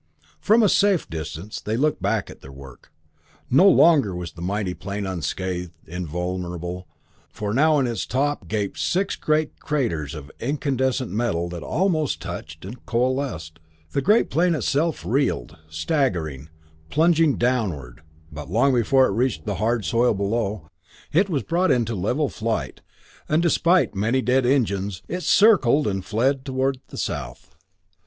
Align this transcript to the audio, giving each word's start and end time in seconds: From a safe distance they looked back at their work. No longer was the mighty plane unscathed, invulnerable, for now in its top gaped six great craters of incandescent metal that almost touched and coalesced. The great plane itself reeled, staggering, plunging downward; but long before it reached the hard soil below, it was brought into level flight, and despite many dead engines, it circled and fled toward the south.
From 0.39 0.63
a 0.63 0.67
safe 0.69 1.07
distance 1.07 1.61
they 1.61 1.77
looked 1.77 2.01
back 2.01 2.31
at 2.31 2.41
their 2.41 2.51
work. 2.51 2.91
No 3.51 3.69
longer 3.69 4.15
was 4.15 4.31
the 4.31 4.41
mighty 4.41 4.73
plane 4.73 5.05
unscathed, 5.05 5.73
invulnerable, 5.85 6.87
for 7.29 7.53
now 7.53 7.77
in 7.77 7.85
its 7.85 8.07
top 8.07 8.47
gaped 8.47 8.79
six 8.79 9.15
great 9.15 9.59
craters 9.59 10.15
of 10.15 10.31
incandescent 10.39 11.11
metal 11.11 11.49
that 11.49 11.61
almost 11.61 12.19
touched 12.19 12.65
and 12.65 12.83
coalesced. 12.87 13.59
The 13.91 14.01
great 14.01 14.31
plane 14.31 14.55
itself 14.55 15.05
reeled, 15.05 15.55
staggering, 15.69 16.49
plunging 16.89 17.37
downward; 17.37 18.01
but 18.31 18.49
long 18.49 18.73
before 18.73 19.05
it 19.05 19.11
reached 19.11 19.45
the 19.45 19.57
hard 19.61 19.85
soil 19.85 20.15
below, 20.15 20.67
it 21.13 21.29
was 21.29 21.43
brought 21.43 21.69
into 21.69 21.93
level 21.93 22.27
flight, 22.27 22.81
and 23.29 23.39
despite 23.39 23.93
many 23.93 24.23
dead 24.23 24.47
engines, 24.47 25.03
it 25.07 25.21
circled 25.21 25.85
and 25.85 26.03
fled 26.03 26.43
toward 26.43 26.79
the 26.87 26.97
south. 26.97 27.55